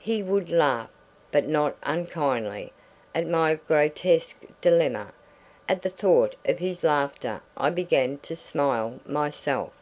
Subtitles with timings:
[0.00, 0.90] He would laugh,
[1.32, 2.74] but not unkindly,
[3.14, 5.14] at my grotesque dilemma;
[5.70, 9.72] at the thought of his laughter I began to smile myself.